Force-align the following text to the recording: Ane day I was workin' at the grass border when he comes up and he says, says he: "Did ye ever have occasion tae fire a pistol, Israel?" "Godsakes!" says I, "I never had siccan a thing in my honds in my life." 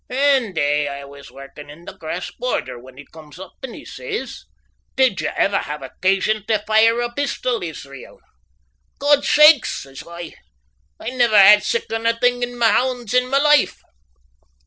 Ane 0.09 0.53
day 0.53 0.87
I 0.87 1.05
was 1.05 1.29
workin' 1.29 1.69
at 1.69 1.85
the 1.85 1.95
grass 1.95 2.31
border 2.31 2.79
when 2.79 2.97
he 2.97 3.05
comes 3.05 3.37
up 3.37 3.53
and 3.61 3.75
he 3.75 3.85
says, 3.85 4.29
says 4.31 4.45
he: 4.97 5.09
"Did 5.09 5.21
ye 5.21 5.27
ever 5.37 5.59
have 5.59 5.83
occasion 5.83 6.43
tae 6.47 6.57
fire 6.65 6.99
a 7.01 7.13
pistol, 7.13 7.61
Israel?" 7.61 8.17
"Godsakes!" 8.97 9.83
says 9.83 10.03
I, 10.09 10.33
"I 10.99 11.11
never 11.11 11.37
had 11.37 11.61
siccan 11.61 12.07
a 12.07 12.17
thing 12.19 12.41
in 12.41 12.57
my 12.57 12.71
honds 12.71 13.13
in 13.13 13.29
my 13.29 13.37
life." 13.37 13.79